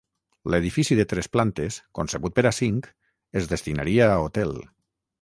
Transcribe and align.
L'edifici 0.53 0.97
de 0.99 1.05
tres 1.11 1.29
plantes, 1.37 1.77
concebut 2.01 2.39
per 2.41 2.47
a 2.53 2.55
cinc, 2.63 2.91
es 3.43 3.55
destinaria 3.55 4.13
a 4.13 4.21
hotel. 4.29 4.61